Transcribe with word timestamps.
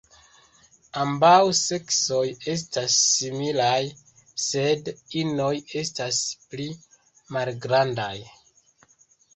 Ambaŭ 1.01 1.33
seksoj 1.59 2.23
estas 2.55 2.95
similaj, 3.09 3.77
sed 4.47 4.91
inoj 5.23 5.53
estas 5.85 6.23
pli 6.49 6.69
malgrandaj. 7.39 8.15